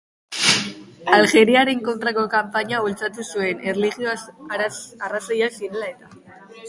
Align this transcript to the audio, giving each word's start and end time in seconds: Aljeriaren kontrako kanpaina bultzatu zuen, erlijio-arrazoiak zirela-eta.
Aljeriaren 1.17 1.83
kontrako 1.89 2.23
kanpaina 2.35 2.79
bultzatu 2.85 3.25
zuen, 3.27 3.61
erlijio-arrazoiak 3.73 5.59
zirela-eta. 5.63 6.11